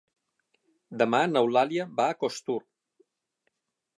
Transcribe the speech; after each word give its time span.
Demà 1.01 1.19
n'Eulàlia 1.33 1.85
va 2.01 2.09
a 2.13 2.17
Costur. 2.23 2.59